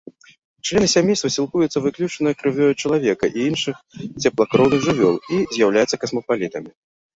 [0.69, 3.75] Члены сямейства сілкуюцца выключна крывёю чалавека і іншых
[4.21, 6.71] цеплакроўных жывёл і з'яўляюцца касмапалітамі.